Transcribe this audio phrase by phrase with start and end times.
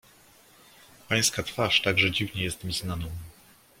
[1.09, 3.09] "Pańska twarz także dziwnie jest mi znaną."